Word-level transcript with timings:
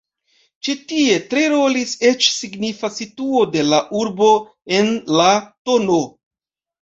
Ĉi 0.67 0.73
tie 0.91 1.17
tre 1.33 1.41
rolis 1.55 1.91
eĉ 2.11 2.29
signifa 2.37 2.89
situo 2.95 3.43
de 3.57 3.65
la 3.67 3.81
urbo 3.99 4.29
en 4.79 4.89
la 5.19 5.29
tn. 5.71 6.01